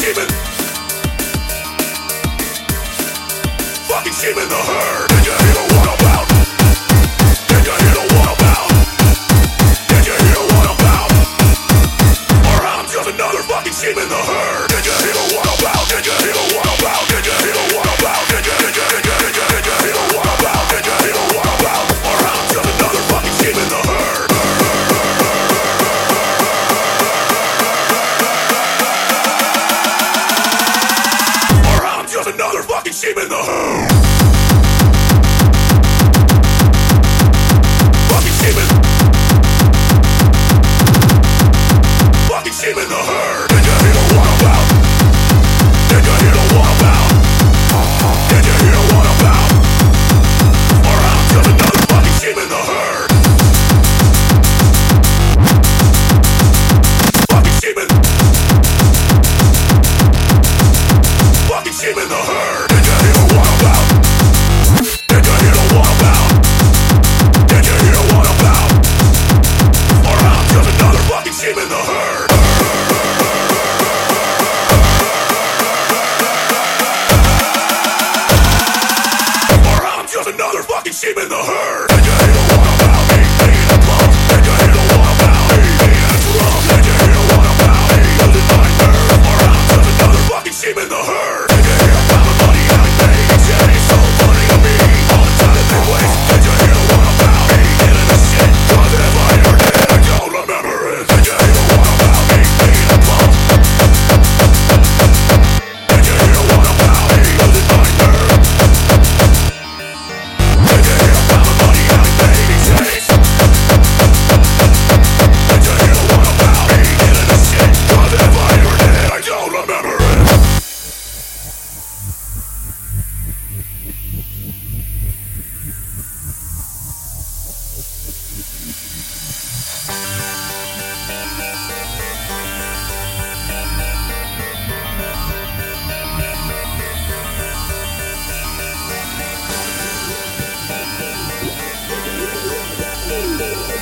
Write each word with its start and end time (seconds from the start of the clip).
sheep 0.00 0.16
Fucking 3.84 4.16
sheep 4.16 4.36
in 4.36 4.48
the 4.48 4.62
herd 4.70 5.08
Did 5.12 5.26
you 5.28 5.36
hear 5.44 5.60
what 5.76 5.88
about? 6.00 6.26
Did 7.48 7.66
you 7.68 7.76
hear 7.84 8.00
what 8.16 8.28
about? 8.32 8.68
Did 9.92 10.04
you 10.08 10.16
hear 10.24 10.42
what 10.56 10.68
about? 10.72 11.10
Or 12.48 12.60
I'm 12.64 12.86
just 12.88 13.08
another 13.12 13.42
fucking 13.44 13.76
sheep 13.76 13.96
in 13.96 14.08
the 14.08 14.22
herd 14.24 14.68
Did 14.72 14.86
you 14.88 14.96
hear 15.04 15.20
what 15.36 15.48
about? 15.60 15.84
Did 15.92 16.06
you 16.06 16.16
hear 16.24 16.40
what 16.56 16.68
about? 16.80 17.02
Did 17.12 17.26
you 17.26 17.36
hear 17.44 17.60
what 17.76 18.00
about? 18.00 18.29
sheep 33.00 33.16
in 33.16 33.30
the 33.30 33.34
hole! 33.34 33.89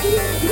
Hey! 0.09 0.49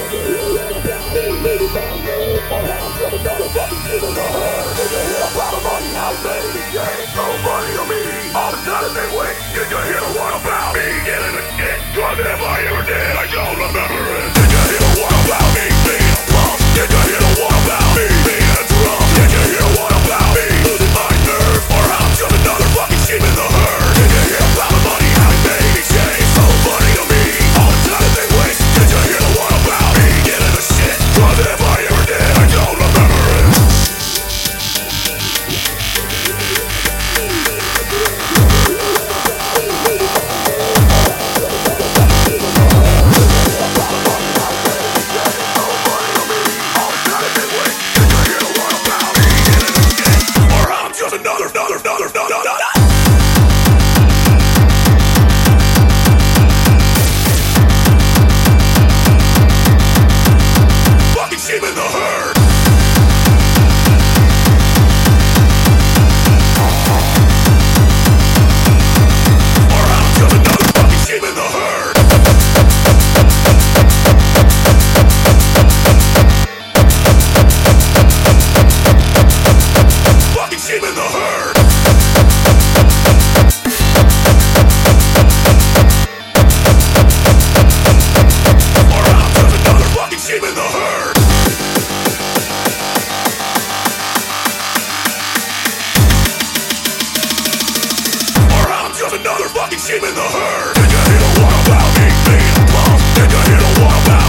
sheep 99.87 100.03
in 100.03 100.15
the 100.17 100.21
herd. 100.21 100.75
Did 100.75 100.91
you 100.91 100.99
hear 100.99 101.21
the 101.23 101.43
one 101.47 101.55
about 101.63 101.87
me 101.95 102.07
being 102.27 102.67
a? 102.75 102.99
Did 103.15 103.31
you 103.31 103.39
hear 103.47 103.61
the 103.63 103.83
one 103.87 103.95
about 104.03 104.26